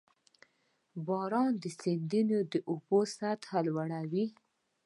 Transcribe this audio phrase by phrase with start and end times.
[1.07, 4.25] •باران د سیندونو د اوبو سطحه لوړوي.